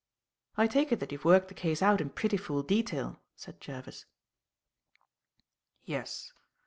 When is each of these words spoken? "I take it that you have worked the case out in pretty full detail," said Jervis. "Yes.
"I 0.57 0.65
take 0.65 0.91
it 0.91 0.99
that 0.99 1.11
you 1.11 1.19
have 1.19 1.25
worked 1.25 1.47
the 1.49 1.53
case 1.53 1.79
out 1.83 2.01
in 2.01 2.09
pretty 2.09 2.35
full 2.35 2.63
detail," 2.63 3.21
said 3.35 3.61
Jervis. 3.61 4.05
"Yes. 5.85 6.33